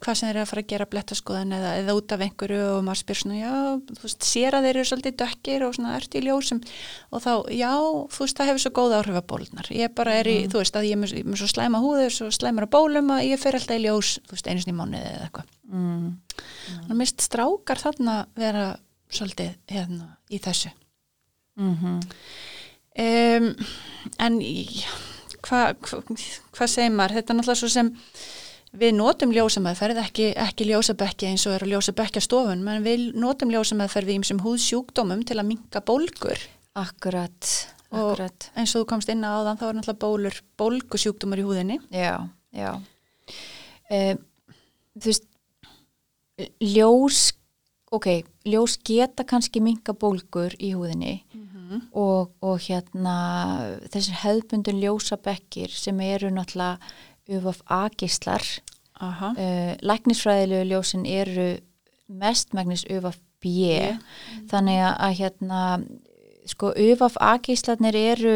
[0.03, 2.85] hvað sem þeir eru að fara að gera blettaskoðan eða, eða út af einhverju og
[2.85, 3.55] maður spyr svona, já,
[3.90, 6.62] þú veist, sér að þeir eru svolítið dökkir og svona ert í ljósum
[7.11, 7.73] og þá, já,
[8.14, 9.73] þú veist, það hefur svo góð áhrif að bólnar.
[9.75, 10.53] Ég bara er í, mm.
[10.53, 13.42] þú veist, að ég er með, svo slæma húður, svo slæmar að bólum að ég
[13.42, 14.64] fer alltaf í ljós, þú veist, einu
[19.70, 20.75] hérna í þessu.
[21.57, 21.99] Mm -hmm.
[23.05, 23.47] um,
[24.19, 24.40] en
[25.45, 26.01] hvað hva,
[26.57, 27.19] hva segir maður?
[27.19, 27.93] Þetta er náttúrulega svo sem
[28.75, 33.51] við notum ljósamæðferð, ekki, ekki ljósabekki eins og er að ljósabekja stofun menn við notum
[33.51, 36.40] ljósamæðferð við einsum húðsjúkdómum til að minka bólgur.
[36.75, 37.51] Akkurat,
[37.90, 38.51] akkurat.
[38.57, 41.79] eins og þú komst inn á þann þá er náttúrulega bólur bólgusjúkdómar í húðinni.
[41.90, 42.81] Já, já.
[43.90, 44.19] Um,
[44.95, 45.25] Þú veist
[46.62, 47.21] ljós
[47.94, 48.09] ok,
[48.48, 51.80] ljós geta kannski minka bólgur í húðinni mm -hmm.
[51.92, 53.16] og, og hérna
[53.92, 56.78] þessir hefðbundun ljósabekkir sem eru náttúrulega
[57.28, 58.42] UFF A-gíslar
[59.00, 61.59] uh, eh, læknisfræðilegu ljósin eru
[62.09, 63.98] mestmægnis UFF B yeah.
[64.50, 65.61] þannig að hérna
[66.46, 68.35] sko UFF A-gíslarnir eru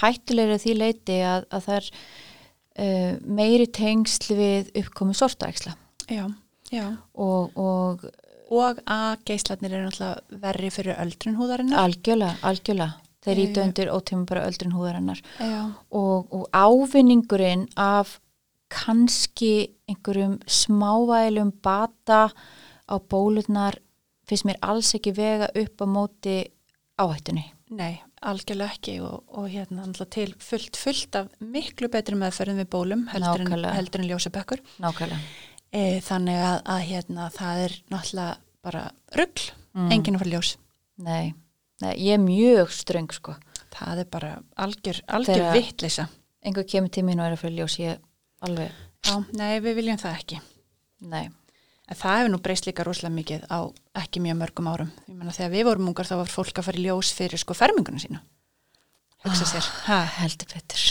[0.00, 1.90] hættulegri því leiti að, að það er
[2.78, 5.74] uh, meiri tengsl við uppkomi sortaæksla
[7.14, 8.04] og, og
[8.48, 11.82] og að geislarnir eru náttúrulega verri fyrir öldrun húðarinnar.
[11.84, 12.94] Algjörlega, algjörlega.
[13.26, 15.20] Þeir íta undir ótíma bara öldrun húðarinnar.
[15.90, 18.16] Og, og ávinningurinn af
[18.72, 22.28] kannski einhverjum smávælum bata
[22.88, 23.80] á bólurnar
[24.28, 26.36] finnst mér alls ekki vega upp á móti
[27.00, 27.44] áhættunni.
[27.68, 33.06] Nei, algjörlega ekki og, og hérna til fullt, fullt af miklu betri meðferðin við bólum
[33.12, 35.20] heldur en, heldur en ljósabökkur Nákvæmlega
[35.72, 38.36] e, þannig að, að hérna, það er náttúrulega
[38.68, 38.84] bara
[39.18, 39.90] ruggl, mm.
[39.94, 40.54] enginn fara ljós
[41.04, 41.34] nei,
[41.84, 43.36] nei, ég er mjög ströng sko
[43.74, 46.08] það er bara algjör, algjör vittlisa
[46.44, 48.00] einhver kemur tímin og er að fara ljós ég
[48.44, 50.40] alveg Já, nei, við viljum það ekki
[51.06, 51.28] Nei
[51.88, 53.58] En það hefur nú breyst líka rosalega mikið á
[53.96, 54.90] ekki mjög mörgum árum.
[55.08, 57.56] Ég menna þegar við vorum ungar þá var fólk að fara í ljós fyrir sko
[57.56, 58.20] fermingunum sína.
[59.24, 59.68] Hugsa sér.
[59.88, 60.82] Ah, heldur betur,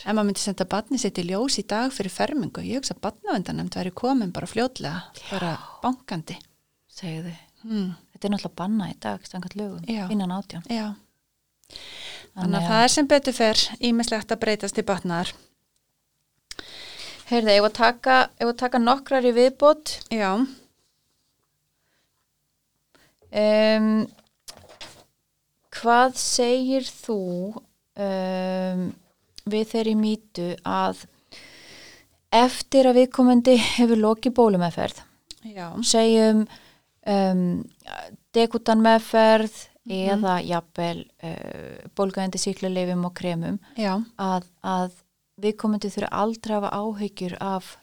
[0.00, 3.04] ef maður myndi senda batni sitt í ljós í dag fyrir fermingu, ég hugsa að
[3.06, 6.36] batnavendanemt væri komin bara fljótlega, bara bankandi.
[6.90, 7.94] Segju þið hmm.
[8.12, 10.04] þetta er náttúrulega banna í dag, stangat lögum Já.
[10.12, 10.66] innan átján.
[10.68, 10.94] Já.
[12.34, 15.32] þannig að það er sem betur fer ímislegt að breytast í batnar
[17.24, 18.16] Heyrði, ég var að taka,
[18.60, 19.94] taka nokkrar í viðbót?
[20.12, 20.34] Já.
[23.32, 24.04] Um,
[25.74, 27.22] Hvað segir þú
[28.04, 28.84] um
[29.50, 31.04] við þeirri mýtu að
[32.34, 35.02] eftir að viðkomandi hefur lokið bólumæðferð
[35.84, 36.44] segjum
[37.06, 37.62] um,
[38.34, 39.52] dekutan meðferð
[39.84, 40.12] mm -hmm.
[40.16, 43.58] eða jafnvel uh, bólgæðandi síklarleifum og kremum
[44.16, 44.92] að, að
[45.36, 47.76] viðkomandi þurfa aldrei að hafa áhyggjur af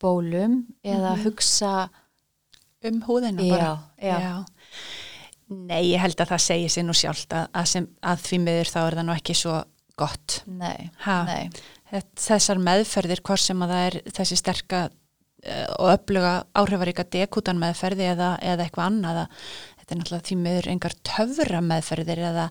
[0.00, 1.24] bólum eða mm -hmm.
[1.24, 1.88] hugsa
[2.84, 4.18] um húðina já, bara já.
[4.20, 4.44] Já.
[5.48, 8.70] Nei, ég held að það segir sér nú sjálft að, að, sem, að því miður
[8.70, 9.64] þá er það nú ekki svo
[9.96, 11.48] gott nei, nei.
[12.20, 18.10] þessar meðferðir hvort sem að það er þessi sterka uh, og öfluga áhrifaríka dekútan meðferði
[18.12, 19.22] eða, eða eitthvað annað
[19.80, 22.46] þetta er náttúrulega því meður engar töfra meðferðir eða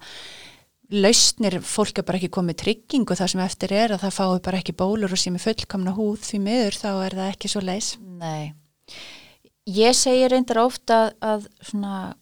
[0.94, 4.60] lausnir, fólk er bara ekki komið tryggingu það sem eftir er að það fái bara
[4.62, 7.96] ekki bólur og sem er fullkomna húð því meður þá er það ekki svo leis
[8.02, 8.54] Nei,
[9.66, 12.14] ég segir reyndar ofta að svona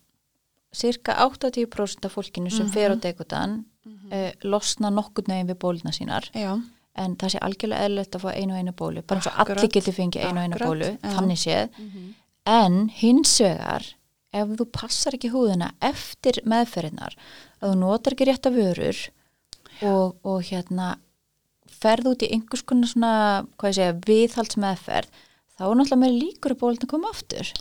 [0.73, 2.73] cirka 80% af fólkinu sem mm -hmm.
[2.73, 3.72] fer á mm -hmm.
[4.13, 6.53] Uh, losna nokkur neginn við bóluna sínar Já.
[6.99, 9.73] en það sé algjörlega eðlert að fá einu og einu bólu bara eins og allir
[9.73, 11.09] getur fengið einu og einu bólu Já.
[11.17, 12.13] þannig séð mm -hmm.
[12.45, 13.95] en hins vegar
[14.33, 17.17] ef þú passar ekki húðina eftir meðferðinar
[17.61, 18.99] að þú notar ekki rétt af vörur
[19.81, 20.97] og, og hérna
[21.67, 23.13] ferð út í einhvers konar svona
[23.61, 25.09] segja, viðhaldsmeðferð
[25.53, 27.51] þá er náttúrulega meira líkur að bóluna koma aftur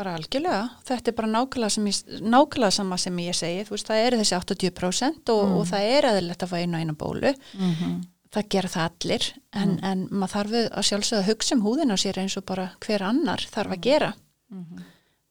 [0.00, 4.04] Bara algjörlega, þetta er bara nákvæmlega, ég, nákvæmlega sama sem ég segi, þú veist það
[4.06, 5.58] eru þessi 80% og, mm.
[5.58, 7.98] og það er aðeinlegt að fá einu og einu bólu, mm -hmm.
[8.32, 9.84] það gera það allir en, mm.
[9.90, 13.44] en maður þarf að sjálfsögða að hugsa um húðina sér eins og bara hver annar
[13.50, 13.82] þarf að mm.
[13.82, 14.14] gera.
[14.50, 14.88] -hmm.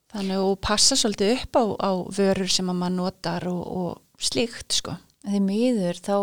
[0.10, 4.74] Þannig að passa svolítið upp á, á vörur sem að maður notar og, og slíkt
[4.74, 4.96] sko.
[5.26, 6.16] Því miður þá,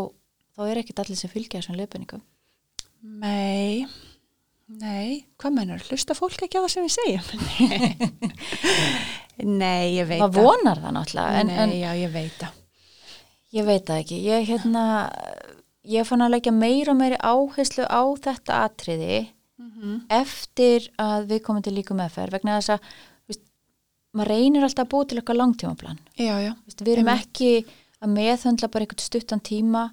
[0.56, 2.22] þá er ekkit allir sem fylgja þessum löpuningum.
[3.22, 3.86] Nei,
[4.66, 5.82] Nei, hvað mennur?
[5.86, 7.26] Hlusta fólk ekki á það sem við segjum?
[9.62, 10.24] Nei, ég veit það.
[10.24, 11.40] Það vonar það náttúrulega.
[11.40, 12.56] En, Nei, en, já, ég veit það.
[13.54, 14.18] Ég veit það ekki.
[14.26, 14.84] Ég, hérna,
[15.86, 20.00] ég fann að leggja meira og meiri áherslu á þetta atriði mm -hmm.
[20.18, 22.88] eftir að við komum til líku meðferð vegna þess að
[23.30, 23.44] viðst,
[24.18, 26.00] maður reynir alltaf að búa til eitthvað langtímaplan.
[26.18, 26.52] Já, já.
[26.66, 27.52] Viðst, við erum ekki
[28.02, 29.84] að meðhundla bara eitthvað stuttan tíma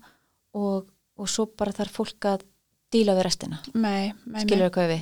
[0.58, 2.48] og, og svo bara þarf fólk að
[2.94, 5.02] díla við restina nei, skilur þau hvað við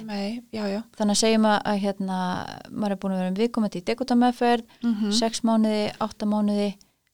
[0.56, 0.80] já, já.
[0.97, 2.21] þannig að segjum að, að hérna,
[2.69, 5.12] maður er búin að vera um viðkomandi í dekotameðferð mm -hmm.
[5.19, 6.69] 6 mánuði, 8 mánuði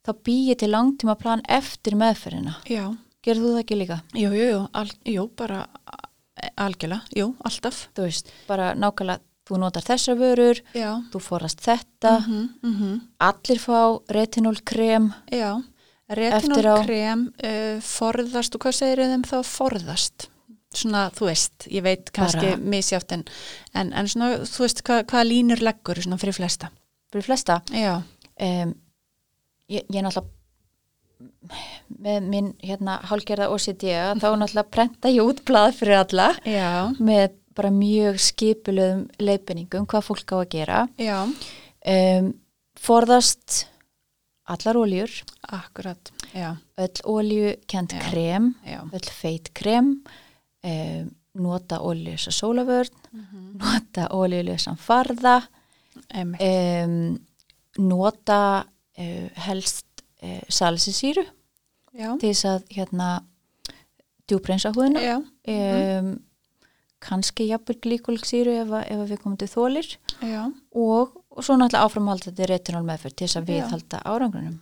[0.07, 2.59] þá býið til langtíma plan eftir meðferðina
[3.27, 4.01] gerðu þú það ekki líka?
[4.15, 5.65] Jú, jú, jú, al, jú bara
[6.55, 10.89] algjörlega, jú, alltaf þú veist, bara nákvæmlega þú notar þessa vörur, Já.
[11.11, 13.01] þú forðast þetta, Mm -hmm.
[13.19, 15.63] allir fá retinólkrem, Já,
[16.09, 20.29] retinólkrem uh, forðast og hvað segir þeim þá forðast?
[20.77, 23.23] Svona, þú veist, ég veit kannski Bara- misjátt en,
[23.73, 26.69] en, en svona, þú veist, hvað, hvaða línur leggur svona fyrir flesta?
[27.11, 27.61] fyrir flesta.
[27.73, 27.95] Já,
[28.37, 28.75] Um,
[29.71, 30.27] ég, ég er náttúrulega
[32.03, 33.87] með minn hérna hálgerða OCD
[34.21, 36.67] þá náttúrulega prenta ég út blað fyrir alla já,
[37.01, 40.83] með bara mjög skipulöðum leifinningum hvað fólk á að gera
[41.81, 42.29] um,
[42.77, 43.63] forðast
[44.53, 45.15] allar óljur
[46.77, 48.03] öll óljukent Já.
[48.11, 48.51] krem
[48.93, 49.95] öll feit krem
[50.63, 53.57] um, nota óljulösa sólavörn Mhm.
[53.61, 55.41] nota óljulösan farða
[56.17, 57.17] um,
[57.77, 58.65] nota
[58.99, 59.85] uh, helst
[60.23, 61.23] uh, salsisýru
[62.19, 63.07] til þess að hérna
[64.27, 65.01] djúbreinsa húðina.
[65.47, 66.19] Um,
[66.99, 69.87] kannski jafnvel glíkólksýru ef, ef við komum til þólir
[70.73, 73.53] og, og svo náttúrulega áframhaldandi retinol meðferð til þess að Já.
[73.53, 74.55] viðhalda árangrunum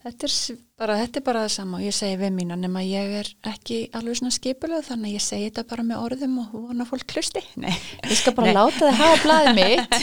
[0.00, 0.34] Þetta er,
[0.80, 3.80] bara, þetta er bara það sama og ég segi við mína nema ég er ekki
[3.98, 7.42] alveg svona skipulega þannig að ég segi þetta bara með orðum og vona fólk hlusti.
[7.60, 7.74] Nei.
[8.06, 8.56] ég skal bara Nei.
[8.56, 9.98] láta þið hafa blaðið mitt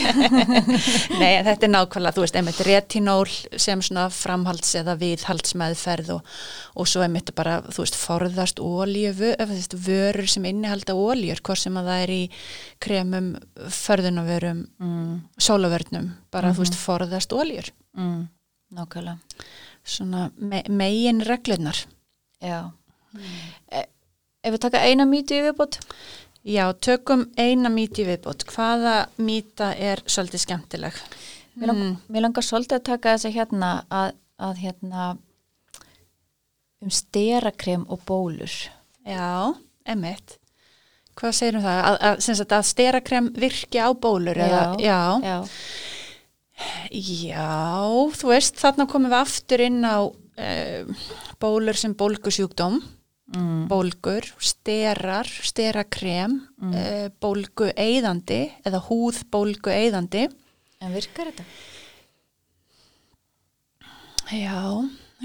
[1.20, 3.34] Nei, en þetta er nákvæmlega, þú veist, einmitt retinól
[3.66, 6.32] sem svona framhalds eða viðhaldsmeðferð og,
[6.78, 11.90] og svo einmitt bara, þú veist, forðast ólíu, vörur sem innihalda óljur, hvort sem að
[11.90, 12.24] það er í
[12.86, 13.32] kremum,
[13.82, 17.74] förðunavörum, mm, sólavörnum, bara, þú veist, forðast óljur.
[17.98, 18.28] mm,
[18.78, 19.18] nákvæmlega
[19.88, 21.78] Svona me megin reglunar.
[22.42, 22.70] já
[23.72, 23.84] e,
[24.44, 25.80] ef við taka eina í viðbót
[26.48, 28.44] Já, tökum eina mýti viðbót.
[28.48, 31.00] Hvaða mýta er svolítið skemmtileg?
[31.58, 31.96] mér, lang, Mm.
[32.08, 35.18] mér langar svolítið að taka þess að hérna að, að hérna
[36.80, 38.54] um sterakrem og bólur
[39.08, 39.54] Já,
[39.88, 40.38] emitt.
[41.18, 41.78] Hvað segir um það?
[41.88, 44.36] Að, að, að sterakrem virki á bólur?
[44.38, 45.00] Eða, já.
[45.24, 45.38] já,
[46.90, 47.86] Já,
[48.18, 51.08] þú veist, þarna komum við aftur inn á uh,
[51.42, 52.80] bólur sem bólgusjúkdóm,
[53.36, 56.74] mm, bólgur, sterar, sterakrem, mm.
[56.74, 60.28] uh, bólgu eyðandi eða húð bólgu eyðandi.
[60.82, 61.46] en virkar þetta?
[64.28, 64.58] Já,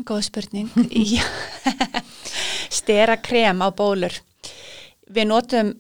[0.07, 0.69] góð spurning.
[2.79, 4.15] Sterakrem á bólur.
[5.11, 5.73] Við notum,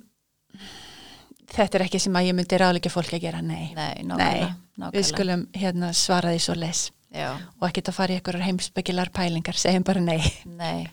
[1.53, 3.71] þetta er ekki sem að ég myndi ráðleika fólki að gera, nei.
[3.77, 5.07] Nei, Nei, nákvæmlega, Við nákvæmlega.
[5.11, 7.29] skulum hérna svara því svo les Já,
[7.61, 10.21] og ekki að fara í einhverjar heimsbyggilar pælingar, segjum bara nei.
[10.49, 10.87] nei.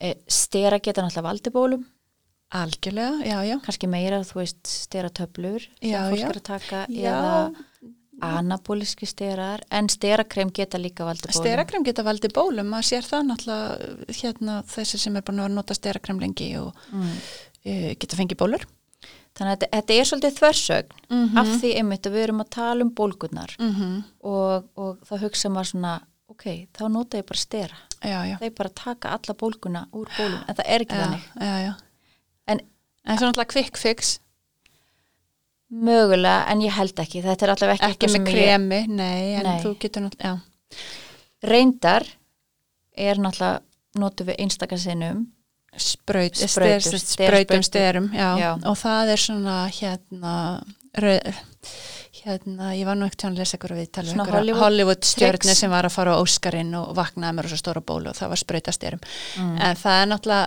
[0.00, 1.86] E, stera geta náttúrulega valdibólum,
[2.52, 3.56] Algjörlega, já, já.
[3.64, 6.28] kannski meira, þú veist, stera töflur sem Já, fólk já.
[6.30, 7.32] er að taka eða
[8.24, 11.38] anabóliski sterar, en sterakrem geta líka valdibólum.
[11.44, 15.76] Sterakrem geta valdið bólum, maður sér það náttúrulega hérna þessi sem er búin að nota
[15.76, 17.12] sterakrem lengi og Mm.
[17.68, 18.64] uh, geta fengið bólur.
[19.38, 22.84] Þannig að þetta, er svolítið þversögn Mm af því einmitt að við erum að tala
[22.84, 23.98] um bólgurnar -hmm.
[24.20, 25.92] og, og þá hugsa maður svona,
[26.28, 26.44] ok,
[26.76, 27.76] þá nota ég bara stera.
[28.02, 28.36] Já, já.
[28.38, 31.22] Það er bara að taka alla bólguna úr bólum, en það er ekki Já, þannig.
[31.40, 31.74] já, já.
[32.48, 32.60] En
[33.08, 34.20] En svo náttúrulega quick fix,
[35.70, 37.22] mögulega, en ég held ekki.
[37.22, 39.60] Þetta er allavega ekki, ekki með kremi, nei, en Nei.
[39.62, 42.06] þú getur náttúrulega, ég reyndar
[42.96, 43.62] er náttúrulega
[43.98, 45.26] notum við einstakarsinnum
[45.78, 46.34] Spraut,
[47.02, 47.62] sprautum
[48.14, 48.28] já.
[48.42, 48.50] Já.
[48.68, 50.34] Og það er svona hérna,
[50.98, 51.40] rauð,
[52.22, 55.58] hérna, ég var nú ekkert að lesa ykkur viðtala Svona ykkur Hollywood Hollywood stjörni tricks.
[55.62, 58.40] sem var að fara á Óskarinn og vaknaði með rosa stóra bólu og það var
[58.44, 59.00] sprautastyrum.
[59.38, 59.54] Mm.
[59.68, 60.46] En það er náttúrulega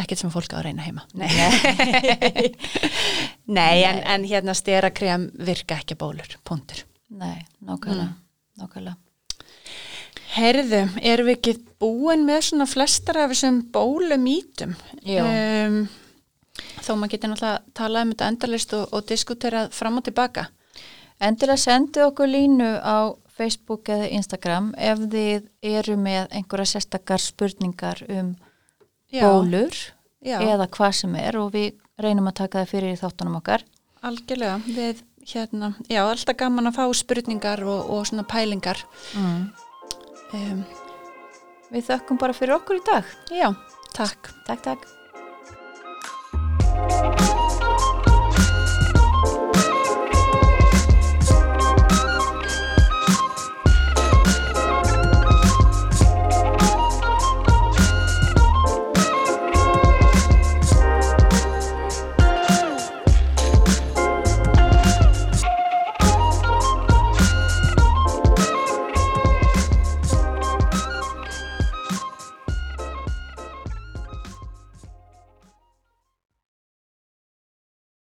[0.00, 1.02] ekkert sem fólk á að reyna heima.
[1.14, 1.28] Nei,
[3.58, 6.84] Nei en, en hérna sterakrem virka ekki bólur, punktur.
[7.10, 8.14] Nei, nákvæmlega, Mm.
[8.62, 8.96] nákvæmlega.
[10.30, 14.76] Herðu, erum við ekki búin með svona flestar af þessum bólumítum?
[15.02, 15.24] Já.
[15.26, 15.80] Um,
[16.84, 20.46] þó maður getur náttúrulega talað um þetta endalist og, og diskuterað fram og tilbaka.
[21.20, 28.02] Endilega sendu okkur línu á Facebook eða Instagram ef þið eru með einhverja sérstakar spurningar
[28.08, 28.34] um
[29.10, 29.76] bólur
[30.22, 33.64] já, eða hvað sem er og við reynum að taka það fyrir í þáttunum okkar.
[34.00, 34.60] algjörlega.
[34.64, 38.80] Við, hérna, já, alltaf gaman að fá spurningar og, og svona pælingar.
[39.18, 39.50] Mm
[40.36, 40.64] um,
[41.70, 43.04] Við þökkum bara fyrir okkur í dag.
[43.30, 43.48] Já,
[43.94, 44.32] takk.
[44.48, 44.88] Takk, takk.